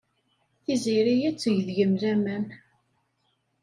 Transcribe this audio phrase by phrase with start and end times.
[0.63, 2.45] Tiziri ad teg deg-m laman.